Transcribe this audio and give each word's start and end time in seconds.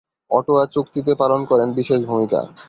Ottawa 0.31 0.63
চুক্তিতে 0.65 1.11
পালন 1.15 1.41
করেন 1.45 1.69
বিশেষ 1.79 1.99
ভূমিকা। 2.05 2.39